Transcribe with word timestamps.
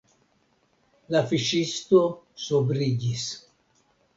La 1.15 1.21
fiŝisto 1.33 2.01
sobriĝis. 2.47 3.31